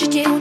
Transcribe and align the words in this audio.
you 0.00 0.06
do? 0.06 0.37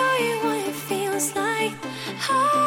show 0.00 0.16
you 0.24 0.36
what 0.44 0.68
it 0.68 0.74
feels 0.74 1.36
like. 1.36 1.74
Oh. 2.30 2.59